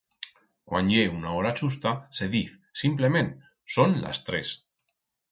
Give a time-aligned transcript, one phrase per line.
[0.69, 2.55] Cuan ye una hora chusta, se diz,
[2.85, 3.29] simplement,
[3.75, 4.55] son las tres.